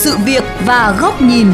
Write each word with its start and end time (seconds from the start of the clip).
sự 0.00 0.16
việc 0.16 0.44
và 0.64 0.96
góc 1.00 1.22
nhìn. 1.22 1.52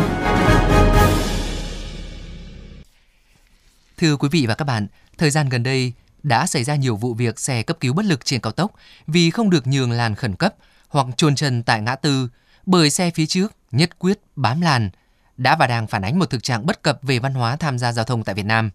Thưa 3.97 4.17
quý 4.17 4.29
vị 4.33 4.47
và 4.47 4.55
các 4.55 4.65
bạn, 4.65 4.87
thời 5.19 5.31
gian 5.31 5.49
gần 5.49 5.63
đây 5.63 5.93
đã 6.23 6.47
xảy 6.47 6.65
ra 6.65 6.77
nhiều 6.77 6.97
vụ 6.97 7.15
việc 7.15 7.41
xe 7.41 7.63
cấp 7.63 7.77
cứu 7.81 7.95
bất 7.95 8.05
lực 8.05 8.25
trên 8.25 8.41
cao 8.41 8.53
tốc 8.53 8.73
vì 9.07 9.31
không 9.31 9.51
được 9.51 9.67
nhường 9.67 9.91
làn 9.91 10.15
khẩn 10.15 10.37
cấp 10.37 10.55
hoặc 10.89 11.07
chôn 11.17 11.35
chân 11.35 11.63
tại 11.63 11.81
ngã 11.81 11.95
tư 11.95 12.29
bởi 12.67 12.91
xe 12.91 13.11
phía 13.11 13.27
trước 13.27 13.53
nhất 13.71 13.99
quyết 13.99 14.21
bám 14.37 14.61
làn 14.61 14.91
đã 15.37 15.57
và 15.57 15.67
đang 15.67 15.87
phản 15.87 16.03
ánh 16.03 16.19
một 16.19 16.31
thực 16.31 16.43
trạng 16.43 16.67
bất 16.67 16.83
cập 16.83 16.99
về 17.03 17.19
văn 17.19 17.35
hóa 17.35 17.57
tham 17.57 17.79
gia 17.79 17.93
giao 17.93 18.05
thông 18.05 18.25
tại 18.25 18.35
Việt 18.35 18.47
Nam. 18.47 18.71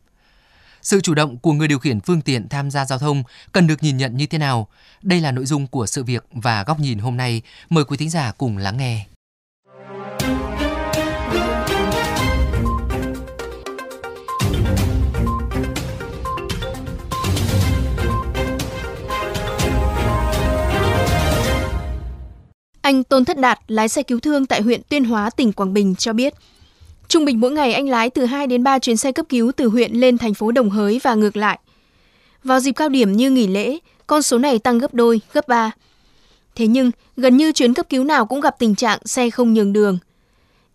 Sự 0.81 1.01
chủ 1.01 1.13
động 1.13 1.37
của 1.37 1.53
người 1.53 1.67
điều 1.67 1.79
khiển 1.79 1.99
phương 1.99 2.21
tiện 2.21 2.49
tham 2.49 2.71
gia 2.71 2.85
giao 2.85 2.99
thông 2.99 3.23
cần 3.51 3.67
được 3.67 3.83
nhìn 3.83 3.97
nhận 3.97 4.17
như 4.17 4.25
thế 4.25 4.37
nào? 4.37 4.67
Đây 5.01 5.21
là 5.21 5.31
nội 5.31 5.45
dung 5.45 5.67
của 5.67 5.85
sự 5.85 6.03
việc 6.03 6.25
và 6.31 6.63
góc 6.63 6.79
nhìn 6.79 6.99
hôm 6.99 7.17
nay. 7.17 7.41
Mời 7.69 7.85
quý 7.85 7.97
thính 7.97 8.09
giả 8.09 8.31
cùng 8.37 8.57
lắng 8.57 8.77
nghe. 8.77 9.05
Anh 22.91 23.03
Tôn 23.03 23.25
Thất 23.25 23.37
Đạt, 23.37 23.59
lái 23.67 23.89
xe 23.89 24.03
cứu 24.03 24.19
thương 24.19 24.45
tại 24.45 24.61
huyện 24.61 24.81
Tuyên 24.89 25.03
Hóa, 25.03 25.29
tỉnh 25.29 25.53
Quảng 25.53 25.73
Bình 25.73 25.95
cho 25.95 26.13
biết, 26.13 26.33
trung 27.07 27.25
bình 27.25 27.39
mỗi 27.39 27.51
ngày 27.51 27.73
anh 27.73 27.89
lái 27.89 28.09
từ 28.09 28.25
2 28.25 28.47
đến 28.47 28.63
3 28.63 28.79
chuyến 28.79 28.97
xe 28.97 29.11
cấp 29.11 29.25
cứu 29.29 29.51
từ 29.51 29.67
huyện 29.67 29.93
lên 29.93 30.17
thành 30.17 30.33
phố 30.33 30.51
Đồng 30.51 30.69
Hới 30.69 30.99
và 31.03 31.15
ngược 31.15 31.37
lại. 31.37 31.59
Vào 32.43 32.59
dịp 32.59 32.71
cao 32.71 32.89
điểm 32.89 33.11
như 33.11 33.31
nghỉ 33.31 33.47
lễ, 33.47 33.77
con 34.07 34.21
số 34.21 34.37
này 34.37 34.59
tăng 34.59 34.77
gấp 34.77 34.93
đôi, 34.93 35.21
gấp 35.33 35.47
ba. 35.47 35.71
Thế 36.55 36.67
nhưng, 36.67 36.91
gần 37.17 37.37
như 37.37 37.51
chuyến 37.51 37.73
cấp 37.73 37.85
cứu 37.89 38.03
nào 38.03 38.25
cũng 38.25 38.41
gặp 38.41 38.55
tình 38.59 38.75
trạng 38.75 38.99
xe 39.05 39.29
không 39.29 39.53
nhường 39.53 39.73
đường. 39.73 39.97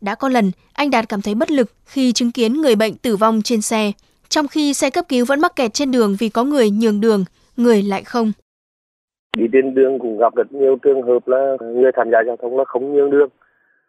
Đã 0.01 0.14
có 0.14 0.28
lần, 0.28 0.53
anh 0.73 0.91
Đạt 0.91 1.08
cảm 1.08 1.23
thấy 1.23 1.34
bất 1.34 1.51
lực 1.51 1.73
khi 1.86 2.12
chứng 2.12 2.33
kiến 2.33 2.61
người 2.61 2.75
bệnh 2.75 2.97
tử 2.97 3.17
vong 3.17 3.42
trên 3.42 3.62
xe, 3.62 3.92
trong 4.28 4.48
khi 4.48 4.75
xe 4.75 4.91
cấp 4.91 5.05
cứu 5.08 5.25
vẫn 5.25 5.41
mắc 5.41 5.56
kẹt 5.56 5.75
trên 5.75 5.91
đường 5.91 6.17
vì 6.19 6.28
có 6.28 6.45
người 6.45 6.70
nhường 6.70 7.01
đường, 7.01 7.25
người 7.56 7.83
lại 7.83 8.05
không 8.05 8.33
đi 9.37 9.48
trên 9.53 9.75
đường 9.75 9.98
cũng 9.98 10.19
gặp 10.19 10.34
rất 10.34 10.53
nhiều 10.53 10.77
trường 10.83 11.03
hợp 11.03 11.29
là 11.29 11.56
người 11.61 11.92
tham 11.95 12.11
gia 12.12 12.19
giao 12.27 12.37
thông 12.37 12.59
là 12.59 12.65
không 12.65 12.95
nhường 12.95 13.11
đường. 13.11 13.29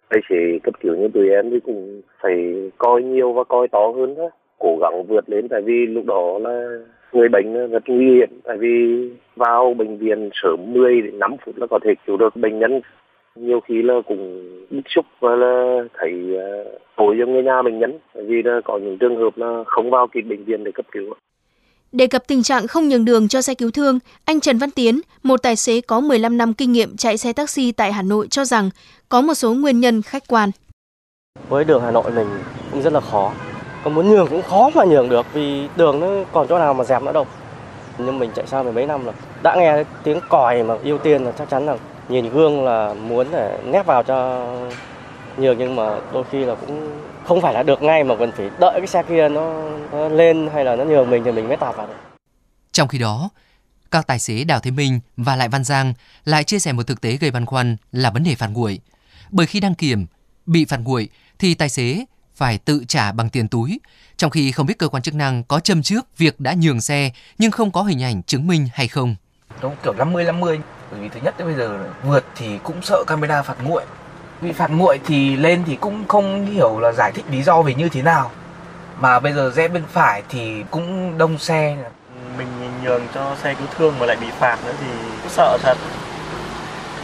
Tài 0.09 0.21
xế 0.29 0.59
cấp 0.63 0.73
cứu 0.79 0.95
như 0.95 1.07
tụi 1.07 1.29
em 1.29 1.49
thì 1.49 1.59
cũng 1.59 2.01
phải 2.21 2.53
coi 2.77 3.03
nhiều 3.03 3.33
và 3.33 3.43
coi 3.43 3.67
to 3.67 3.93
hơn 3.95 4.15
thôi, 4.17 4.29
cố 4.59 4.77
gắng 4.81 5.03
vượt 5.07 5.29
lên, 5.29 5.47
tại 5.47 5.61
vì 5.61 5.85
lúc 5.85 6.05
đó 6.05 6.39
là 6.39 6.67
người 7.13 7.29
bệnh 7.29 7.69
rất 7.69 7.83
nguy 7.87 8.05
hiểm, 8.05 8.29
tại 8.43 8.57
vì 8.57 9.09
vào 9.35 9.73
bệnh 9.73 9.97
viện 9.97 10.29
sớm 10.33 10.73
10 10.73 11.01
đến 11.01 11.19
5 11.19 11.35
phút 11.45 11.57
là 11.57 11.67
có 11.67 11.79
thể 11.83 11.93
cứu 12.07 12.17
được 12.17 12.35
bệnh 12.35 12.59
nhân. 12.59 12.81
Nhiều 13.35 13.59
khi 13.59 13.81
là 13.81 13.93
cũng 14.07 14.51
bức 14.69 14.81
xúc 14.85 15.05
và 15.19 15.35
là 15.35 15.83
thấy 15.93 16.37
à, 16.37 16.47
tội 16.95 17.15
cho 17.19 17.25
người 17.25 17.43
nhà 17.43 17.61
bệnh 17.61 17.79
nhân, 17.79 17.99
tại 18.13 18.23
vì 18.23 18.43
là 18.43 18.61
có 18.65 18.77
những 18.77 18.97
trường 18.97 19.15
hợp 19.15 19.37
là 19.37 19.63
không 19.65 19.89
vào 19.89 20.07
kịp 20.07 20.21
bệnh 20.21 20.43
viện 20.43 20.63
để 20.63 20.71
cấp 20.71 20.85
cứu. 20.91 21.13
Đề 21.91 22.07
cập 22.07 22.27
tình 22.27 22.43
trạng 22.43 22.67
không 22.67 22.89
nhường 22.89 23.05
đường 23.05 23.27
cho 23.27 23.41
xe 23.41 23.53
cứu 23.53 23.71
thương, 23.71 23.99
anh 24.25 24.39
Trần 24.39 24.57
Văn 24.57 24.71
Tiến, 24.71 25.01
một 25.23 25.43
tài 25.43 25.55
xế 25.55 25.81
có 25.81 25.99
15 25.99 26.37
năm 26.37 26.53
kinh 26.53 26.71
nghiệm 26.71 26.97
chạy 26.97 27.17
xe 27.17 27.33
taxi 27.33 27.71
tại 27.71 27.93
Hà 27.93 28.01
Nội 28.01 28.27
cho 28.27 28.45
rằng 28.45 28.69
có 29.09 29.21
một 29.21 29.33
số 29.33 29.53
nguyên 29.53 29.79
nhân 29.79 30.01
khách 30.01 30.23
quan. 30.27 30.51
Với 31.49 31.63
đường 31.63 31.81
Hà 31.81 31.91
Nội 31.91 32.11
mình 32.11 32.27
cũng 32.71 32.81
rất 32.81 32.93
là 32.93 32.99
khó. 32.99 33.31
Còn 33.83 33.95
muốn 33.95 34.09
nhường 34.09 34.27
cũng 34.27 34.41
khó 34.41 34.69
mà 34.75 34.83
nhường 34.83 35.09
được 35.09 35.25
vì 35.33 35.67
đường 35.75 35.99
nó 35.99 36.07
còn 36.31 36.47
chỗ 36.49 36.59
nào 36.59 36.73
mà 36.73 36.83
dẹp 36.83 37.03
nữa 37.03 37.11
đâu. 37.11 37.25
Nhưng 37.97 38.19
mình 38.19 38.31
chạy 38.35 38.47
xa 38.47 38.63
mười 38.63 38.71
mấy 38.71 38.85
năm 38.85 39.05
rồi. 39.05 39.13
Đã 39.43 39.55
nghe 39.55 39.83
tiếng 40.03 40.19
còi 40.29 40.63
mà 40.63 40.77
ưu 40.83 40.97
tiên 40.97 41.23
là 41.23 41.31
chắc 41.31 41.49
chắn 41.49 41.65
là 41.65 41.77
nhìn 42.09 42.29
gương 42.29 42.65
là 42.65 42.93
muốn 42.93 43.27
để 43.31 43.59
nép 43.65 43.85
vào 43.85 44.03
cho 44.03 44.47
nhường 45.37 45.57
nhưng 45.57 45.75
mà 45.75 45.99
đôi 46.13 46.23
khi 46.31 46.45
là 46.45 46.55
cũng 46.55 47.01
không 47.25 47.41
phải 47.41 47.53
là 47.53 47.63
được 47.63 47.81
ngay 47.81 48.03
mà 48.03 48.15
còn 48.19 48.31
phải 48.31 48.49
đợi 48.59 48.73
cái 48.77 48.87
xe 48.87 49.03
kia 49.03 49.29
nó, 49.29 49.69
nó 49.91 50.09
lên 50.09 50.49
hay 50.53 50.65
là 50.65 50.75
nó 50.75 50.83
nhường 50.83 51.09
mình 51.09 51.23
thì 51.25 51.31
mình 51.31 51.47
mới 51.47 51.57
tạt 51.57 51.75
vào 51.75 51.87
được. 51.87 51.93
Trong 52.71 52.87
khi 52.87 52.97
đó, 52.97 53.29
các 53.91 54.07
tài 54.07 54.19
xế 54.19 54.43
Đào 54.43 54.59
Thế 54.59 54.71
Minh 54.71 54.99
và 55.17 55.35
Lại 55.35 55.49
Văn 55.49 55.63
Giang 55.63 55.93
lại 56.25 56.43
chia 56.43 56.59
sẻ 56.59 56.73
một 56.73 56.87
thực 56.87 57.01
tế 57.01 57.17
gây 57.17 57.31
băn 57.31 57.45
khoăn 57.45 57.77
là 57.91 58.09
vấn 58.09 58.23
đề 58.23 58.35
phạt 58.35 58.47
nguội. 58.47 58.79
Bởi 59.29 59.45
khi 59.45 59.59
đăng 59.59 59.75
kiểm 59.75 60.05
bị 60.45 60.65
phạt 60.65 60.79
nguội 60.83 61.09
thì 61.39 61.53
tài 61.53 61.69
xế 61.69 62.05
phải 62.35 62.57
tự 62.57 62.85
trả 62.87 63.11
bằng 63.11 63.29
tiền 63.29 63.47
túi, 63.47 63.79
trong 64.17 64.31
khi 64.31 64.51
không 64.51 64.65
biết 64.65 64.77
cơ 64.77 64.87
quan 64.87 65.03
chức 65.03 65.15
năng 65.15 65.43
có 65.43 65.59
châm 65.59 65.83
trước 65.83 66.17
việc 66.17 66.39
đã 66.39 66.53
nhường 66.61 66.81
xe 66.81 67.11
nhưng 67.37 67.51
không 67.51 67.71
có 67.71 67.83
hình 67.83 68.03
ảnh 68.03 68.23
chứng 68.23 68.47
minh 68.47 68.67
hay 68.73 68.87
không. 68.87 69.15
Nó 69.61 69.71
kiểu 69.83 69.93
50-50, 69.93 70.59
bởi 70.91 70.99
vì 71.01 71.09
thứ 71.09 71.19
nhất 71.23 71.35
đến 71.37 71.47
bây 71.47 71.55
giờ 71.55 71.89
vượt 72.03 72.25
thì 72.35 72.59
cũng 72.63 72.81
sợ 72.81 73.03
camera 73.07 73.41
phạt 73.41 73.55
nguội 73.63 73.83
bị 74.41 74.51
phạt 74.51 74.71
nguội 74.71 74.99
thì 75.05 75.35
lên 75.35 75.63
thì 75.67 75.75
cũng 75.75 76.07
không 76.07 76.45
hiểu 76.45 76.79
là 76.79 76.91
giải 76.91 77.11
thích 77.11 77.25
lý 77.31 77.43
do 77.43 77.61
vì 77.61 77.73
như 77.73 77.89
thế 77.89 78.01
nào. 78.01 78.31
Mà 78.99 79.19
bây 79.19 79.33
giờ 79.33 79.51
rẽ 79.55 79.67
bên 79.67 79.83
phải 79.91 80.23
thì 80.29 80.63
cũng 80.71 81.17
đông 81.17 81.37
xe. 81.37 81.77
Mình 82.37 82.47
nhường 82.83 83.07
cho 83.13 83.35
xe 83.43 83.53
cứu 83.53 83.67
thương 83.77 83.99
mà 83.99 84.05
lại 84.05 84.17
bị 84.21 84.27
phạt 84.39 84.57
nữa 84.65 84.73
thì 84.79 84.87
cũng 85.21 85.29
sợ 85.29 85.57
thật. 85.63 85.77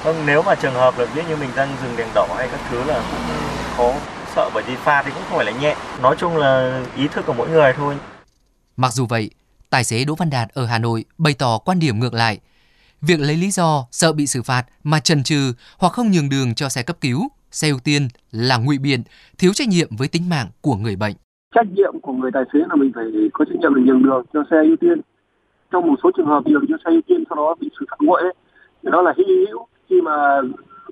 Vâng 0.03 0.23
nếu 0.25 0.41
mà 0.41 0.55
trường 0.55 0.73
hợp 0.73 0.99
là 0.99 1.05
ví 1.05 1.23
như 1.29 1.35
mình 1.35 1.49
đang 1.55 1.75
dừng 1.83 1.97
đèn 1.97 2.07
đỏ 2.15 2.27
hay 2.37 2.47
các 2.47 2.59
thứ 2.69 2.83
là 2.83 3.01
cũng 3.11 3.37
khó 3.77 3.99
sợ 4.35 4.49
bởi 4.53 4.63
vì 4.63 4.75
phạt 4.75 5.03
thì 5.05 5.11
cũng 5.11 5.23
không 5.29 5.37
phải 5.37 5.45
là 5.45 5.51
nhẹ. 5.51 5.75
Nói 6.01 6.15
chung 6.19 6.37
là 6.37 6.81
ý 6.95 7.07
thức 7.07 7.25
của 7.25 7.33
mỗi 7.33 7.49
người 7.49 7.73
thôi. 7.77 7.97
Mặc 8.77 8.93
dù 8.93 9.05
vậy 9.05 9.29
tài 9.69 9.83
xế 9.83 10.03
Đỗ 10.05 10.15
Văn 10.15 10.29
Đạt 10.29 10.49
ở 10.49 10.65
Hà 10.65 10.79
Nội 10.79 11.05
bày 11.17 11.33
tỏ 11.33 11.57
quan 11.57 11.79
điểm 11.79 11.99
ngược 11.99 12.13
lại 12.13 12.39
Việc 13.07 13.19
lấy 13.19 13.37
lý 13.37 13.49
do 13.51 13.85
sợ 13.91 14.13
bị 14.13 14.27
xử 14.27 14.41
phạt 14.41 14.63
mà 14.83 14.99
trần 14.99 15.23
trừ 15.23 15.53
hoặc 15.79 15.93
không 15.93 16.11
nhường 16.11 16.29
đường 16.29 16.53
cho 16.55 16.69
xe 16.69 16.83
cấp 16.83 16.97
cứu, 17.01 17.19
xe 17.51 17.69
ưu 17.69 17.79
tiên 17.83 18.01
là 18.31 18.57
ngụy 18.57 18.77
biện, 18.77 18.99
thiếu 19.37 19.51
trách 19.53 19.67
nhiệm 19.67 19.87
với 19.99 20.07
tính 20.07 20.29
mạng 20.29 20.47
của 20.61 20.75
người 20.75 20.95
bệnh. 20.95 21.13
Trách 21.55 21.67
nhiệm 21.75 21.99
của 22.01 22.13
người 22.13 22.31
tài 22.33 22.43
xế 22.53 22.59
là 22.59 22.75
mình 22.75 22.91
phải 22.95 23.05
có 23.33 23.45
trách 23.45 23.59
nhiệm 23.59 23.75
để 23.75 23.81
nhường 23.81 24.03
đường 24.03 24.25
cho 24.33 24.43
xe 24.51 24.57
ưu 24.63 24.75
tiên. 24.75 25.01
Trong 25.71 25.87
một 25.87 25.95
số 26.03 26.11
trường 26.17 26.25
hợp 26.25 26.43
nhường 26.45 26.65
cho 26.69 26.75
xe 26.85 26.91
ưu 26.91 27.01
tiên 27.07 27.23
sau 27.29 27.35
đó 27.35 27.55
bị 27.59 27.69
xử 27.79 27.85
phạt 27.89 27.97
nguội 27.99 28.21
thì 28.83 28.89
đó 28.91 29.01
là 29.01 29.13
hy 29.17 29.23
hữu 29.27 29.67
khi 29.89 30.01
mà 30.01 30.41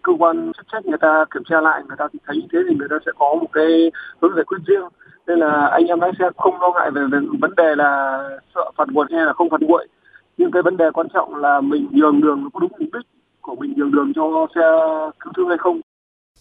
cơ 0.04 0.14
quan 0.20 0.52
chức 0.58 0.66
trách 0.72 0.86
người 0.86 1.02
ta 1.02 1.26
kiểm 1.34 1.44
tra 1.50 1.62
lại 1.62 1.84
người 1.88 1.98
ta 2.00 2.08
thấy 2.28 2.36
như 2.36 2.48
thế 2.54 2.60
thì 2.70 2.76
người 2.76 2.88
ta 2.90 2.96
sẽ 3.06 3.12
có 3.20 3.36
một 3.42 3.48
cái 3.54 3.92
hướng 4.22 4.36
giải 4.36 4.44
quyết 4.48 4.58
riêng 4.68 4.88
nên 5.28 5.40
là 5.40 5.68
anh 5.68 5.86
em 5.86 6.00
lái 6.00 6.12
xe 6.20 6.26
không 6.38 6.62
lo 6.62 6.72
ngại 6.76 6.92
về, 6.92 7.02
về 7.12 7.20
vấn 7.40 7.56
đề 7.58 7.76
là 7.76 8.20
sợ 8.56 8.72
phạt 8.78 8.88
nguội 8.92 9.06
hay 9.12 9.26
là 9.26 9.34
không 9.34 9.50
phạt 9.50 9.62
nguội 9.62 9.88
nhưng 10.38 10.52
cái 10.52 10.62
vấn 10.62 10.78
đề 10.78 10.86
quan 10.94 11.08
trọng 11.14 11.36
là 11.36 11.62
mình 11.62 11.88
nhường 11.92 12.22
đường 12.22 12.50
có 12.54 12.60
đúng 12.60 12.72
mục 12.72 12.90
đích 12.94 13.08
của 13.42 13.56
mình 13.56 13.74
nhường 13.78 13.92
đường 13.92 14.12
cho 14.16 14.48
xe 14.56 14.62
cứu 15.20 15.34
thương 15.38 15.48
hay 15.50 15.58
không. 15.58 15.82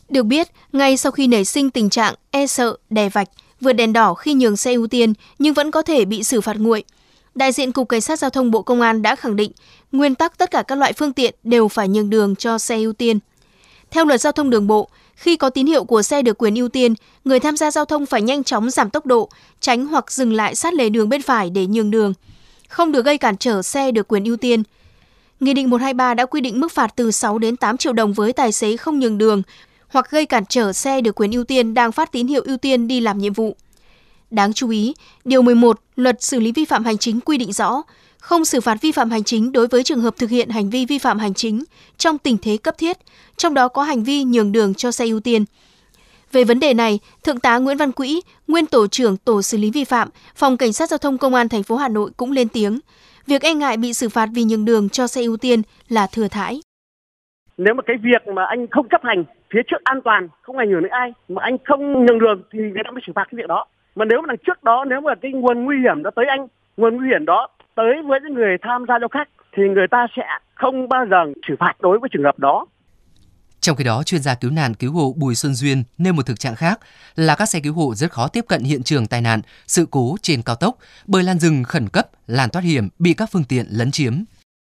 Được 0.09 0.23
biết, 0.23 0.47
ngay 0.73 0.97
sau 0.97 1.13
khi 1.13 1.27
nảy 1.27 1.45
sinh 1.45 1.71
tình 1.71 1.91
trạng 1.91 2.15
e 2.31 2.47
sợ, 2.47 2.77
đè 2.91 3.09
vạch, 3.09 3.29
vượt 3.61 3.73
đèn 3.73 3.93
đỏ 3.93 4.15
khi 4.15 4.35
nhường 4.35 4.57
xe 4.57 4.75
ưu 4.75 4.87
tiên 4.87 5.13
nhưng 5.39 5.55
vẫn 5.55 5.71
có 5.71 5.83
thể 5.83 6.05
bị 6.05 6.23
xử 6.23 6.41
phạt 6.41 6.57
nguội, 6.57 6.85
đại 7.35 7.53
diện 7.53 7.73
Cục 7.73 7.89
Cảnh 7.89 8.01
sát 8.01 8.19
Giao 8.19 8.31
thông 8.31 8.51
Bộ 8.51 8.63
Công 8.63 8.81
an 8.81 9.03
đã 9.03 9.17
khẳng 9.17 9.37
định 9.37 9.53
nguyên 9.93 10.15
tắc 10.15 10.39
tất 10.39 10.51
cả 10.51 10.63
các 10.63 10.79
loại 10.79 10.93
phương 10.93 11.13
tiện 11.13 11.35
đều 11.43 11.69
phải 11.69 11.89
nhường 11.89 12.11
đường 12.11 12.37
cho 12.37 12.59
xe 12.59 12.77
ưu 12.77 12.93
tiên. 12.93 13.19
Theo 13.91 14.05
luật 14.05 14.21
giao 14.21 14.33
thông 14.33 14.51
đường 14.51 14.67
bộ, 14.67 14.89
khi 15.15 15.37
có 15.37 15.51
tín 15.51 15.67
hiệu 15.67 15.85
của 15.85 16.03
xe 16.03 16.23
được 16.23 16.39
quyền 16.39 16.55
ưu 16.55 16.69
tiên, 16.69 16.95
người 17.25 17.41
tham 17.41 17.57
gia 17.57 17.71
giao 17.71 17.85
thông 17.85 18.07
phải 18.07 18.23
nhanh 18.23 18.45
chóng 18.45 18.71
giảm 18.71 18.91
tốc 18.91 19.07
độ, 19.07 19.29
tránh 19.61 19.87
hoặc 19.87 20.13
dừng 20.13 20.33
lại 20.33 20.55
sát 20.55 20.75
lề 20.75 20.89
đường 20.89 21.09
bên 21.09 21.23
phải 21.23 21.51
để 21.51 21.67
nhường 21.67 21.91
đường– 21.91 22.15
không 22.71 22.93
được 22.93 23.05
gây 23.05 23.19
cản 23.19 23.37
trở 23.37 23.63
xe 23.63 23.93
được 23.93 24.09
quyền 24.09 24.25
ưu 24.25 24.37
tiên. 24.37 24.63
Nghị 25.41 25.55
định 25.55 25.71
123 25.71 26.15
đã 26.15 26.27
quy 26.27 26.41
định 26.41 26.61
mức 26.61 26.73
phạt 26.73 26.93
từ 26.97 27.11
6 27.11 27.39
đến 27.39 27.57
8 27.57 27.77
triệu 27.77 27.93
đồng 27.93 28.13
với 28.13 28.33
tài 28.33 28.53
xế 28.53 28.77
không 28.77 28.99
nhường 28.99 29.19
đường 29.19 29.43
hoặc 29.89 30.11
gây 30.11 30.27
cản 30.27 30.47
trở 30.47 30.73
xe 30.73 31.01
được 31.01 31.15
quyền 31.15 31.33
ưu 31.33 31.45
tiên 31.45 31.75
đang 31.75 31.93
phát 31.93 32.13
tín 32.13 32.27
hiệu 32.27 32.43
ưu 32.47 32.57
tiên 32.57 32.89
đi 32.89 33.01
làm 33.01 33.19
nhiệm 33.19 33.33
vụ. 33.33 33.57
Đáng 34.31 34.53
chú 34.53 34.71
ý, 34.71 34.95
Điều 35.25 35.43
11 35.43 35.81
Luật 35.97 36.23
xử 36.23 36.41
lý 36.41 36.53
vi 36.53 36.65
phạm 36.65 36.85
hành 36.85 36.99
chính 36.99 37.21
quy 37.21 37.39
định 37.39 37.53
rõ, 37.53 37.83
không 38.19 38.45
xử 38.45 38.61
phạt 38.61 38.79
vi 38.81 38.93
phạm 38.93 39.11
hành 39.11 39.25
chính 39.25 39.53
đối 39.53 39.67
với 39.67 39.85
trường 39.85 40.01
hợp 40.01 40.17
thực 40.17 40.31
hiện 40.31 40.49
hành 40.49 40.71
vi 40.71 40.87
vi 40.87 40.99
phạm 40.99 41.19
hành 41.19 41.35
chính 41.35 41.65
trong 41.99 42.19
tình 42.19 42.39
thế 42.43 42.57
cấp 42.57 42.79
thiết, 42.79 42.99
trong 43.37 43.55
đó 43.55 43.69
có 43.69 43.83
hành 43.83 44.05
vi 44.05 44.25
nhường 44.25 44.53
đường 44.53 44.75
cho 44.75 44.93
xe 44.93 45.07
ưu 45.07 45.21
tiên– 45.21 45.45
về 46.33 46.45
vấn 46.45 46.61
đề 46.61 46.75
này, 46.75 46.99
Thượng 47.25 47.41
tá 47.41 47.59
Nguyễn 47.59 47.77
Văn 47.77 47.93
Quỹ, 47.93 48.21
nguyên 48.49 48.67
tổ 48.67 48.87
trưởng 48.87 49.17
tổ 49.17 49.43
xử 49.43 49.59
lý 49.59 49.71
vi 49.75 49.85
phạm, 49.85 50.09
Phòng 50.37 50.57
Cảnh 50.57 50.73
sát 50.73 50.89
giao 50.89 50.99
thông 50.99 51.19
Công 51.19 51.35
an 51.35 51.49
thành 51.49 51.63
phố 51.63 51.77
Hà 51.77 51.89
Nội 51.89 52.11
cũng 52.17 52.33
lên 52.33 52.49
tiếng. 52.49 52.81
Việc 53.27 53.43
e 53.43 53.55
ngại 53.55 53.77
bị 53.77 53.93
xử 53.93 54.09
phạt 54.09 54.29
vì 54.35 54.43
nhường 54.45 54.65
đường 54.65 54.89
cho 54.89 55.07
xe 55.07 55.23
ưu 55.23 55.37
tiên 55.37 55.63
là 55.89 56.07
thừa 56.13 56.29
thãi. 56.31 56.61
Nếu 57.57 57.75
mà 57.75 57.83
cái 57.87 57.97
việc 58.03 58.35
mà 58.35 58.45
anh 58.45 58.67
không 58.71 58.89
chấp 58.91 59.01
hành 59.05 59.25
phía 59.55 59.61
trước 59.67 59.85
an 59.85 60.01
toàn, 60.05 60.29
không 60.43 60.59
ảnh 60.59 60.71
hưởng 60.71 60.83
đến 60.83 60.91
ai, 60.91 61.13
mà 61.29 61.43
anh 61.43 61.57
không 61.65 62.07
nhường 62.07 62.19
đường 62.19 62.43
thì 62.53 62.59
người 62.59 62.83
ta 62.85 62.91
mới 62.91 63.01
xử 63.07 63.13
phạt 63.17 63.25
cái 63.31 63.37
việc 63.37 63.47
đó. 63.49 63.67
Mà 63.97 64.05
nếu 64.05 64.21
mà 64.21 64.27
đằng 64.29 64.37
trước 64.47 64.65
đó, 64.65 64.85
nếu 64.89 65.01
mà 65.01 65.15
cái 65.23 65.33
nguồn 65.33 65.65
nguy 65.65 65.77
hiểm 65.77 66.03
đó 66.03 66.11
tới 66.17 66.25
anh, 66.29 66.47
nguồn 66.77 66.97
nguy 66.97 67.09
hiểm 67.09 67.25
đó 67.27 67.49
tới 67.75 68.03
với 68.07 68.21
những 68.23 68.35
người 68.35 68.57
tham 68.63 68.85
gia 68.89 68.99
giao 68.99 69.09
khác 69.09 69.29
thì 69.57 69.63
người 69.63 69.87
ta 69.91 70.07
sẽ 70.17 70.23
không 70.55 70.89
bao 70.89 71.07
giờ 71.11 71.33
xử 71.49 71.55
phạt 71.61 71.73
đối 71.81 71.99
với 71.99 72.09
trường 72.13 72.25
hợp 72.25 72.39
đó 72.39 72.67
trong 73.61 73.77
khi 73.77 73.85
đó, 73.85 74.03
chuyên 74.07 74.21
gia 74.21 74.35
cứu 74.35 74.51
nạn 74.51 74.75
cứu 74.75 74.93
hộ 74.93 75.15
Bùi 75.21 75.35
Xuân 75.35 75.55
Duyên 75.55 75.83
nêu 75.99 76.13
một 76.13 76.27
thực 76.27 76.39
trạng 76.41 76.57
khác 76.57 76.81
là 77.17 77.35
các 77.39 77.47
xe 77.47 77.61
cứu 77.65 77.75
hộ 77.75 77.95
rất 77.95 78.11
khó 78.11 78.29
tiếp 78.33 78.45
cận 78.49 78.63
hiện 78.63 78.83
trường 78.83 79.07
tai 79.07 79.21
nạn, 79.21 79.41
sự 79.67 79.87
cố 79.91 80.17
trên 80.23 80.41
cao 80.47 80.57
tốc 80.61 80.75
bởi 81.07 81.23
làn 81.23 81.39
rừng 81.39 81.63
khẩn 81.65 81.89
cấp, 81.93 82.07
làn 82.27 82.51
thoát 82.51 82.65
hiểm 82.65 82.89
bị 82.99 83.15
các 83.17 83.29
phương 83.33 83.49
tiện 83.49 83.67
lấn 83.79 83.91
chiếm. 83.91 84.13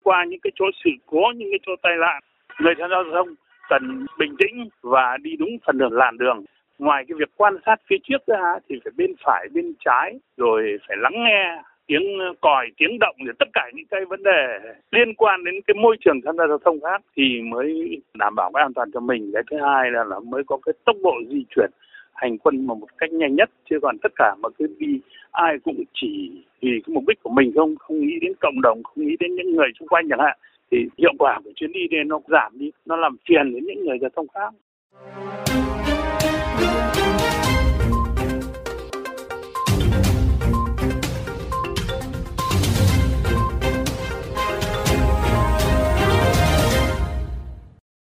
Qua 0.03 0.25
những 0.29 0.39
cái 0.43 0.51
chỗ 0.59 0.65
sự 0.83 0.89
cố, 1.05 1.21
những 1.37 1.49
cái 1.51 1.59
chỗ 1.65 1.71
tai 1.83 1.93
nạn, 2.01 2.19
người 2.61 2.73
tham 2.79 2.89
gia 2.89 2.95
giao 2.95 3.03
thông 3.13 3.35
cần 3.69 4.05
bình 4.19 4.35
tĩnh 4.39 4.69
và 4.81 5.17
đi 5.21 5.31
đúng 5.39 5.49
phần 5.65 5.77
đường 5.77 5.93
làn 5.93 6.17
đường 6.17 6.45
ngoài 6.79 7.03
cái 7.07 7.15
việc 7.19 7.29
quan 7.35 7.53
sát 7.65 7.75
phía 7.89 7.95
trước 8.03 8.21
ra 8.27 8.59
thì 8.69 8.75
phải 8.83 8.91
bên 8.97 9.11
phải 9.25 9.47
bên 9.53 9.73
trái 9.85 10.19
rồi 10.37 10.61
phải 10.87 10.97
lắng 10.99 11.13
nghe 11.25 11.61
tiếng 11.87 12.19
ờ, 12.19 12.33
còi 12.41 12.65
tiếng 12.77 12.99
động 12.99 13.15
thì 13.19 13.31
tất 13.39 13.47
cả 13.53 13.69
những 13.73 13.85
cái 13.91 14.05
vấn 14.05 14.23
đề 14.23 14.59
liên 14.91 15.13
quan 15.13 15.43
đến 15.43 15.55
cái 15.67 15.75
môi 15.81 15.97
trường 16.05 16.21
tham 16.25 16.37
gia 16.37 16.47
giao 16.47 16.57
thông 16.65 16.81
khác 16.81 17.01
thì 17.17 17.41
mới 17.41 18.01
đảm 18.13 18.35
bảo 18.35 18.51
cái 18.53 18.63
an 18.63 18.73
toàn 18.73 18.91
cho 18.93 18.99
mình. 18.99 19.31
Cái 19.33 19.43
thứ 19.51 19.57
hai 19.65 19.91
là, 19.91 20.03
là 20.03 20.19
mới 20.19 20.43
có 20.47 20.57
cái 20.65 20.73
tốc 20.85 20.95
độ 21.03 21.13
di 21.29 21.45
chuyển 21.55 21.71
hành 22.13 22.37
quân 22.37 22.67
mà 22.67 22.73
một 22.73 22.87
cách 22.97 23.11
nhanh 23.11 23.35
nhất. 23.35 23.49
Chứ 23.69 23.79
còn 23.81 23.97
tất 24.03 24.11
cả 24.15 24.35
mà 24.39 24.49
cứ 24.57 24.67
đi 24.79 24.99
ai 25.31 25.55
cũng 25.63 25.83
chỉ 25.93 26.31
vì 26.61 26.81
cái 26.85 26.93
mục 26.93 27.03
đích 27.07 27.23
của 27.23 27.29
mình 27.29 27.51
không 27.55 27.75
không 27.79 27.99
nghĩ 27.99 28.19
đến 28.21 28.31
cộng 28.39 28.61
đồng 28.61 28.83
không 28.83 29.05
nghĩ 29.05 29.15
đến 29.19 29.35
những 29.35 29.55
người 29.55 29.67
xung 29.79 29.87
quanh 29.87 30.05
chẳng 30.09 30.19
hạn 30.19 30.37
thì 30.71 30.77
hiệu 30.97 31.13
quả 31.19 31.39
của 31.43 31.51
chuyến 31.55 31.71
đi 31.71 31.79
này 31.91 32.03
nó 32.03 32.19
giảm 32.27 32.59
đi 32.59 32.71
nó 32.85 32.95
làm 32.95 33.17
phiền 33.29 33.53
đến 33.53 33.65
những 33.65 33.85
người 33.85 33.97
giao 34.01 34.09
thông 34.15 34.27
khác. 34.27 34.53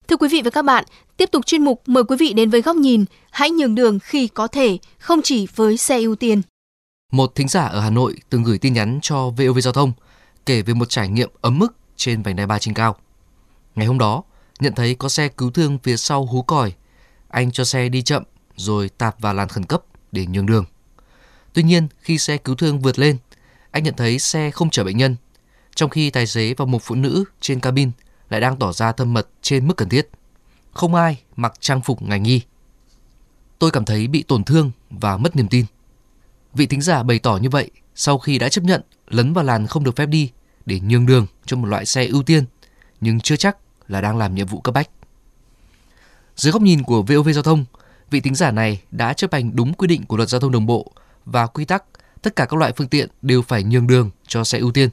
Thưa 0.08 0.16
quý 0.16 0.28
vị 0.32 0.42
và 0.44 0.50
các 0.50 0.62
bạn, 0.62 0.84
tiếp 1.16 1.28
tục 1.32 1.46
chuyên 1.46 1.64
mục 1.64 1.82
mời 1.86 2.04
quý 2.04 2.16
vị 2.20 2.32
đến 2.32 2.50
với 2.50 2.62
góc 2.62 2.76
nhìn 2.76 3.04
Hãy 3.30 3.50
nhường 3.50 3.74
đường 3.74 3.98
khi 3.98 4.28
có 4.28 4.46
thể, 4.46 4.78
không 4.98 5.22
chỉ 5.22 5.46
với 5.54 5.76
xe 5.76 6.00
ưu 6.00 6.16
tiên. 6.16 6.42
Một 7.12 7.34
thính 7.34 7.48
giả 7.48 7.66
ở 7.66 7.80
Hà 7.80 7.90
Nội 7.90 8.14
từng 8.30 8.42
gửi 8.42 8.58
tin 8.58 8.72
nhắn 8.72 8.98
cho 9.02 9.30
VOV 9.30 9.58
Giao 9.58 9.72
thông 9.72 9.92
kể 10.46 10.62
về 10.62 10.74
một 10.74 10.88
trải 10.88 11.08
nghiệm 11.08 11.30
ấm 11.40 11.58
mức 11.58 11.76
trên 11.96 12.22
vành 12.22 12.36
đai 12.36 12.46
ba 12.46 12.58
trên 12.58 12.74
cao. 12.74 12.96
Ngày 13.74 13.86
hôm 13.86 13.98
đó, 13.98 14.22
nhận 14.60 14.74
thấy 14.74 14.94
có 14.94 15.08
xe 15.08 15.28
cứu 15.28 15.50
thương 15.50 15.78
phía 15.82 15.96
sau 15.96 16.26
hú 16.26 16.42
còi. 16.42 16.72
Anh 17.28 17.52
cho 17.52 17.64
xe 17.64 17.88
đi 17.88 18.02
chậm 18.02 18.22
rồi 18.56 18.88
tạp 18.88 19.20
vào 19.20 19.34
làn 19.34 19.48
khẩn 19.48 19.64
cấp 19.64 19.82
để 20.12 20.26
nhường 20.26 20.46
đường. 20.46 20.64
Tuy 21.52 21.62
nhiên, 21.62 21.88
khi 22.00 22.18
xe 22.18 22.36
cứu 22.36 22.54
thương 22.54 22.80
vượt 22.80 22.98
lên, 22.98 23.16
anh 23.70 23.82
nhận 23.82 23.94
thấy 23.96 24.18
xe 24.18 24.50
không 24.50 24.70
chở 24.70 24.84
bệnh 24.84 24.96
nhân, 24.96 25.16
trong 25.74 25.90
khi 25.90 26.10
tài 26.10 26.26
xế 26.26 26.54
và 26.54 26.64
một 26.64 26.82
phụ 26.82 26.94
nữ 26.94 27.24
trên 27.40 27.60
cabin 27.60 27.90
lại 28.30 28.40
đang 28.40 28.56
tỏ 28.56 28.72
ra 28.72 28.92
thân 28.92 29.14
mật 29.14 29.28
trên 29.42 29.68
mức 29.68 29.76
cần 29.76 29.88
thiết. 29.88 30.08
Không 30.72 30.94
ai 30.94 31.22
mặc 31.36 31.54
trang 31.60 31.80
phục 31.80 32.02
ngành 32.02 32.24
y. 32.24 32.40
Tôi 33.58 33.70
cảm 33.70 33.84
thấy 33.84 34.06
bị 34.06 34.22
tổn 34.22 34.44
thương 34.44 34.70
và 34.90 35.16
mất 35.16 35.36
niềm 35.36 35.48
tin. 35.48 35.66
Vị 36.54 36.66
thính 36.66 36.80
giả 36.80 37.02
bày 37.02 37.18
tỏ 37.18 37.36
như 37.36 37.48
vậy 37.48 37.70
sau 37.94 38.18
khi 38.18 38.38
đã 38.38 38.48
chấp 38.48 38.64
nhận 38.64 38.82
lấn 39.08 39.32
vào 39.32 39.44
làn 39.44 39.66
không 39.66 39.84
được 39.84 39.96
phép 39.96 40.06
đi 40.06 40.30
để 40.66 40.80
nhường 40.80 41.06
đường 41.06 41.26
cho 41.46 41.56
một 41.56 41.66
loại 41.66 41.86
xe 41.86 42.06
ưu 42.06 42.22
tiên, 42.22 42.44
nhưng 43.00 43.20
chưa 43.20 43.36
chắc 43.36 43.56
là 43.88 44.00
đang 44.00 44.16
làm 44.16 44.34
nhiệm 44.34 44.46
vụ 44.46 44.60
cấp 44.60 44.74
bách. 44.74 44.90
Dưới 46.36 46.52
góc 46.52 46.62
nhìn 46.62 46.82
của 46.82 47.02
VOV 47.02 47.28
Giao 47.34 47.42
thông, 47.42 47.64
vị 48.10 48.20
thính 48.20 48.34
giả 48.34 48.50
này 48.50 48.80
đã 48.90 49.12
chấp 49.12 49.32
hành 49.32 49.56
đúng 49.56 49.74
quy 49.74 49.88
định 49.88 50.06
của 50.06 50.16
luật 50.16 50.28
giao 50.28 50.40
thông 50.40 50.52
đồng 50.52 50.66
bộ 50.66 50.92
và 51.24 51.46
quy 51.46 51.64
tắc 51.64 51.84
tất 52.22 52.36
cả 52.36 52.44
các 52.44 52.56
loại 52.56 52.72
phương 52.76 52.88
tiện 52.88 53.08
đều 53.22 53.42
phải 53.42 53.62
nhường 53.62 53.86
đường 53.86 54.10
cho 54.26 54.44
xe 54.44 54.58
ưu 54.58 54.72
tiên. 54.72 54.88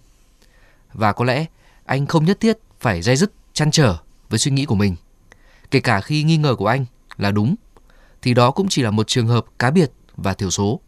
Và 0.93 1.13
có 1.13 1.25
lẽ 1.25 1.45
anh 1.85 2.05
không 2.05 2.25
nhất 2.25 2.39
thiết 2.39 2.57
phải 2.83 3.01
dây 3.01 3.15
dứt 3.15 3.31
chăn 3.53 3.71
trở 3.71 3.97
với 4.29 4.39
suy 4.39 4.51
nghĩ 4.51 4.65
của 4.65 4.75
mình. 4.75 4.95
Kể 5.71 5.79
cả 5.79 6.01
khi 6.01 6.23
nghi 6.23 6.37
ngờ 6.37 6.55
của 6.55 6.67
anh 6.67 6.85
là 7.17 7.31
đúng, 7.31 7.55
thì 8.21 8.33
đó 8.33 8.51
cũng 8.51 8.67
chỉ 8.69 8.81
là 8.81 8.91
một 8.91 9.07
trường 9.07 9.27
hợp 9.27 9.45
cá 9.59 9.71
biệt 9.71 9.91
và 10.17 10.33
thiểu 10.33 10.49
số. 10.49 10.79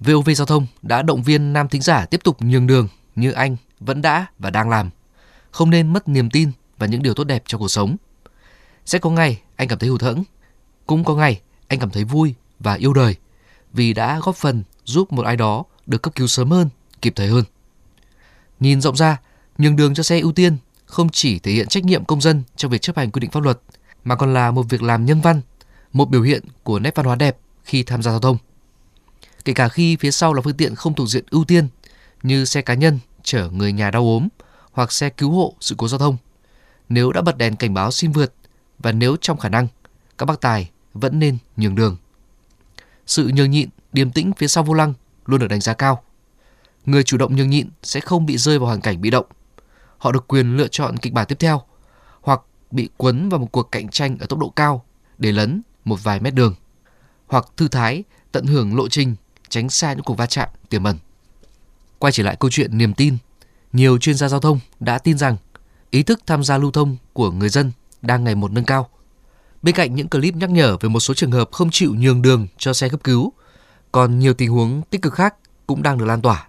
VOV 0.00 0.30
Giao 0.36 0.46
thông 0.46 0.66
đã 0.82 1.02
động 1.02 1.22
viên 1.22 1.52
nam 1.52 1.68
thính 1.68 1.82
giả 1.82 2.06
tiếp 2.06 2.20
tục 2.24 2.42
nhường 2.42 2.66
đường 2.66 2.88
như 3.16 3.32
anh 3.32 3.56
vẫn 3.80 4.02
đã 4.02 4.26
và 4.38 4.50
đang 4.50 4.68
làm. 4.68 4.90
Không 5.50 5.70
nên 5.70 5.92
mất 5.92 6.08
niềm 6.08 6.30
tin 6.30 6.50
và 6.78 6.86
những 6.86 7.02
điều 7.02 7.14
tốt 7.14 7.24
đẹp 7.24 7.42
trong 7.46 7.60
cuộc 7.60 7.68
sống. 7.68 7.96
Sẽ 8.86 8.98
có 8.98 9.10
ngày 9.10 9.40
anh 9.56 9.68
cảm 9.68 9.78
thấy 9.78 9.88
hụt 9.88 10.02
hẫng, 10.02 10.24
cũng 10.86 11.04
có 11.04 11.14
ngày 11.14 11.40
anh 11.68 11.78
cảm 11.78 11.90
thấy 11.90 12.04
vui 12.04 12.34
và 12.58 12.74
yêu 12.74 12.92
đời 12.92 13.16
vì 13.72 13.92
đã 13.92 14.20
góp 14.22 14.36
phần 14.36 14.62
giúp 14.84 15.12
một 15.12 15.24
ai 15.26 15.36
đó 15.36 15.64
được 15.86 16.02
cấp 16.02 16.14
cứu 16.14 16.26
sớm 16.26 16.50
hơn, 16.50 16.68
kịp 17.02 17.12
thời 17.16 17.28
hơn. 17.28 17.44
Nhìn 18.60 18.80
rộng 18.80 18.96
ra, 18.96 19.16
nhường 19.58 19.76
đường 19.76 19.94
cho 19.94 20.02
xe 20.02 20.20
ưu 20.20 20.32
tiên 20.32 20.56
không 20.90 21.08
chỉ 21.08 21.38
thể 21.38 21.52
hiện 21.52 21.68
trách 21.68 21.84
nhiệm 21.84 22.04
công 22.04 22.20
dân 22.20 22.42
trong 22.56 22.70
việc 22.70 22.82
chấp 22.82 22.96
hành 22.96 23.10
quy 23.10 23.20
định 23.20 23.30
pháp 23.30 23.42
luật 23.42 23.60
mà 24.04 24.16
còn 24.16 24.34
là 24.34 24.50
một 24.50 24.62
việc 24.62 24.82
làm 24.82 25.04
nhân 25.04 25.20
văn, 25.20 25.40
một 25.92 26.10
biểu 26.10 26.22
hiện 26.22 26.44
của 26.62 26.78
nét 26.78 26.94
văn 26.94 27.06
hóa 27.06 27.16
đẹp 27.16 27.36
khi 27.64 27.82
tham 27.82 28.02
gia 28.02 28.10
giao 28.10 28.20
thông. 28.20 28.36
Kể 29.44 29.52
cả 29.52 29.68
khi 29.68 29.96
phía 29.96 30.10
sau 30.10 30.34
là 30.34 30.42
phương 30.42 30.56
tiện 30.56 30.74
không 30.74 30.94
thuộc 30.94 31.08
diện 31.08 31.24
ưu 31.30 31.44
tiên 31.44 31.68
như 32.22 32.44
xe 32.44 32.62
cá 32.62 32.74
nhân 32.74 32.98
chở 33.22 33.50
người 33.50 33.72
nhà 33.72 33.90
đau 33.90 34.02
ốm 34.02 34.28
hoặc 34.72 34.92
xe 34.92 35.10
cứu 35.10 35.30
hộ 35.30 35.54
sự 35.60 35.74
cố 35.78 35.88
giao 35.88 35.98
thông. 35.98 36.16
Nếu 36.88 37.12
đã 37.12 37.20
bật 37.20 37.38
đèn 37.38 37.56
cảnh 37.56 37.74
báo 37.74 37.90
xin 37.90 38.12
vượt 38.12 38.34
và 38.78 38.92
nếu 38.92 39.16
trong 39.20 39.38
khả 39.38 39.48
năng, 39.48 39.66
các 40.18 40.26
bác 40.26 40.40
tài 40.40 40.70
vẫn 40.94 41.18
nên 41.18 41.38
nhường 41.56 41.74
đường. 41.74 41.96
Sự 43.06 43.30
nhường 43.34 43.50
nhịn, 43.50 43.68
điềm 43.92 44.10
tĩnh 44.10 44.32
phía 44.38 44.48
sau 44.48 44.64
vô 44.64 44.74
lăng 44.74 44.94
luôn 45.26 45.40
được 45.40 45.46
đánh 45.48 45.60
giá 45.60 45.74
cao. 45.74 46.02
Người 46.86 47.02
chủ 47.02 47.16
động 47.16 47.36
nhường 47.36 47.50
nhịn 47.50 47.68
sẽ 47.82 48.00
không 48.00 48.26
bị 48.26 48.36
rơi 48.36 48.58
vào 48.58 48.66
hoàn 48.66 48.80
cảnh 48.80 49.00
bị 49.00 49.10
động 49.10 49.26
họ 50.00 50.12
được 50.12 50.28
quyền 50.28 50.56
lựa 50.56 50.68
chọn 50.68 50.96
kịch 50.96 51.12
bản 51.12 51.26
tiếp 51.26 51.36
theo 51.38 51.62
hoặc 52.20 52.40
bị 52.70 52.88
cuốn 52.96 53.28
vào 53.28 53.40
một 53.40 53.48
cuộc 53.52 53.72
cạnh 53.72 53.88
tranh 53.88 54.18
ở 54.18 54.26
tốc 54.26 54.38
độ 54.38 54.48
cao 54.48 54.84
để 55.18 55.32
lấn 55.32 55.62
một 55.84 56.04
vài 56.04 56.20
mét 56.20 56.34
đường 56.34 56.54
hoặc 57.26 57.46
thư 57.56 57.68
thái 57.68 58.04
tận 58.32 58.46
hưởng 58.46 58.76
lộ 58.76 58.88
trình 58.88 59.16
tránh 59.48 59.70
xa 59.70 59.92
những 59.92 60.04
cuộc 60.04 60.14
va 60.14 60.26
chạm 60.26 60.48
tiềm 60.68 60.84
ẩn. 60.84 60.98
Quay 61.98 62.12
trở 62.12 62.22
lại 62.22 62.36
câu 62.40 62.50
chuyện 62.50 62.78
niềm 62.78 62.94
tin, 62.94 63.16
nhiều 63.72 63.98
chuyên 63.98 64.16
gia 64.16 64.28
giao 64.28 64.40
thông 64.40 64.60
đã 64.80 64.98
tin 64.98 65.18
rằng 65.18 65.36
ý 65.90 66.02
thức 66.02 66.20
tham 66.26 66.44
gia 66.44 66.58
lưu 66.58 66.70
thông 66.70 66.96
của 67.12 67.30
người 67.30 67.48
dân 67.48 67.72
đang 68.02 68.24
ngày 68.24 68.34
một 68.34 68.52
nâng 68.52 68.64
cao. 68.64 68.88
Bên 69.62 69.74
cạnh 69.74 69.94
những 69.94 70.08
clip 70.08 70.34
nhắc 70.34 70.50
nhở 70.50 70.76
về 70.80 70.88
một 70.88 71.00
số 71.00 71.14
trường 71.14 71.30
hợp 71.30 71.48
không 71.52 71.70
chịu 71.72 71.94
nhường 71.94 72.22
đường 72.22 72.46
cho 72.58 72.72
xe 72.72 72.88
cấp 72.88 73.00
cứu, 73.04 73.32
còn 73.92 74.18
nhiều 74.18 74.34
tình 74.34 74.50
huống 74.50 74.82
tích 74.90 75.02
cực 75.02 75.14
khác 75.14 75.34
cũng 75.66 75.82
đang 75.82 75.98
được 75.98 76.04
lan 76.04 76.22
tỏa. 76.22 76.48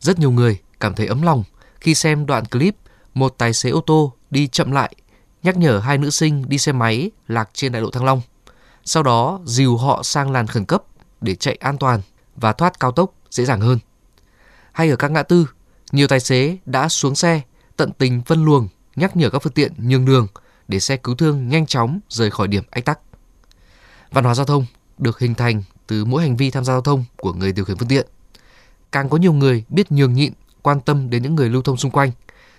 Rất 0.00 0.18
nhiều 0.18 0.30
người 0.30 0.60
cảm 0.80 0.94
thấy 0.94 1.06
ấm 1.06 1.22
lòng 1.22 1.44
khi 1.84 1.94
xem 1.94 2.26
đoạn 2.26 2.44
clip 2.44 2.76
một 3.14 3.34
tài 3.38 3.52
xế 3.52 3.70
ô 3.70 3.80
tô 3.80 4.12
đi 4.30 4.46
chậm 4.46 4.72
lại 4.72 4.94
nhắc 5.42 5.56
nhở 5.56 5.78
hai 5.78 5.98
nữ 5.98 6.10
sinh 6.10 6.48
đi 6.48 6.58
xe 6.58 6.72
máy 6.72 7.10
lạc 7.28 7.50
trên 7.52 7.72
đại 7.72 7.82
lộ 7.82 7.90
Thăng 7.90 8.04
Long. 8.04 8.20
Sau 8.84 9.02
đó 9.02 9.40
dìu 9.44 9.76
họ 9.76 10.02
sang 10.02 10.30
làn 10.30 10.46
khẩn 10.46 10.64
cấp 10.64 10.82
để 11.20 11.34
chạy 11.34 11.56
an 11.60 11.78
toàn 11.78 12.00
và 12.36 12.52
thoát 12.52 12.80
cao 12.80 12.92
tốc 12.92 13.14
dễ 13.30 13.44
dàng 13.44 13.60
hơn. 13.60 13.78
Hay 14.72 14.90
ở 14.90 14.96
các 14.96 15.10
ngã 15.10 15.22
tư, 15.22 15.48
nhiều 15.92 16.08
tài 16.08 16.20
xế 16.20 16.58
đã 16.66 16.88
xuống 16.88 17.14
xe 17.14 17.40
tận 17.76 17.92
tình 17.92 18.22
phân 18.22 18.44
luồng 18.44 18.68
nhắc 18.96 19.16
nhở 19.16 19.30
các 19.30 19.42
phương 19.42 19.52
tiện 19.52 19.72
nhường 19.78 20.04
đường 20.04 20.26
để 20.68 20.80
xe 20.80 20.96
cứu 20.96 21.14
thương 21.14 21.48
nhanh 21.48 21.66
chóng 21.66 22.00
rời 22.08 22.30
khỏi 22.30 22.48
điểm 22.48 22.64
ách 22.70 22.84
tắc. 22.84 22.98
Văn 24.10 24.24
hóa 24.24 24.34
giao 24.34 24.46
thông 24.46 24.66
được 24.98 25.18
hình 25.18 25.34
thành 25.34 25.62
từ 25.86 26.04
mỗi 26.04 26.22
hành 26.22 26.36
vi 26.36 26.50
tham 26.50 26.64
gia 26.64 26.72
giao 26.72 26.80
thông 26.80 27.04
của 27.16 27.32
người 27.32 27.52
điều 27.52 27.64
khiển 27.64 27.76
phương 27.76 27.88
tiện. 27.88 28.06
Càng 28.92 29.08
có 29.08 29.16
nhiều 29.16 29.32
người 29.32 29.64
biết 29.68 29.92
nhường 29.92 30.14
nhịn 30.14 30.32
quan 30.64 30.80
tâm 30.80 31.10
đến 31.10 31.22
những 31.22 31.34
người 31.34 31.48
lưu 31.48 31.62
thông 31.62 31.76
xung 31.76 31.90
quanh 31.90 32.10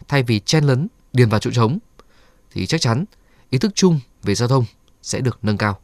thay 0.07 0.23
vì 0.23 0.39
chen 0.39 0.63
lấn 0.63 0.87
điền 1.13 1.29
vào 1.29 1.39
chỗ 1.39 1.51
trống 1.51 1.77
thì 2.51 2.65
chắc 2.65 2.81
chắn 2.81 3.05
ý 3.49 3.57
thức 3.57 3.71
chung 3.75 3.99
về 4.23 4.35
giao 4.35 4.47
thông 4.47 4.65
sẽ 5.01 5.19
được 5.19 5.39
nâng 5.41 5.57
cao. 5.57 5.79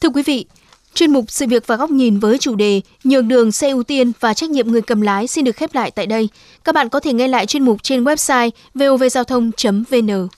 Thưa 0.00 0.08
quý 0.14 0.22
vị, 0.26 0.46
Chuyên 0.94 1.12
mục 1.12 1.24
Sự 1.28 1.46
việc 1.46 1.66
và 1.66 1.76
góc 1.76 1.90
nhìn 1.90 2.18
với 2.18 2.38
chủ 2.38 2.54
đề 2.54 2.80
Nhường 3.04 3.28
đường 3.28 3.52
xe 3.52 3.70
ưu 3.70 3.82
tiên 3.82 4.12
và 4.20 4.34
trách 4.34 4.50
nhiệm 4.50 4.68
người 4.68 4.82
cầm 4.82 5.00
lái 5.00 5.26
xin 5.26 5.44
được 5.44 5.56
khép 5.56 5.74
lại 5.74 5.90
tại 5.90 6.06
đây. 6.06 6.28
Các 6.64 6.74
bạn 6.74 6.88
có 6.88 7.00
thể 7.00 7.12
nghe 7.12 7.28
lại 7.28 7.46
chuyên 7.46 7.64
mục 7.64 7.82
trên 7.82 8.04
website 8.04 8.50
vovgiao 8.74 9.24
thông.vn. 9.24 10.28